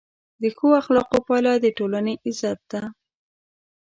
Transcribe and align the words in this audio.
د 0.41 0.43
ښو 0.57 0.67
اخلاقو 0.81 1.17
پایله 1.27 1.53
د 1.63 1.65
ټولنې 1.77 2.13
عزت 2.25 2.59
ده. 2.71 2.83